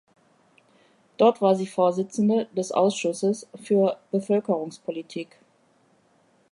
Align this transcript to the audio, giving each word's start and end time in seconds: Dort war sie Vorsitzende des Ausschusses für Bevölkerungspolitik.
Dort 1.17 1.43
war 1.43 1.55
sie 1.55 1.67
Vorsitzende 1.67 2.47
des 2.57 2.71
Ausschusses 2.71 3.47
für 3.61 3.99
Bevölkerungspolitik. 4.09 5.37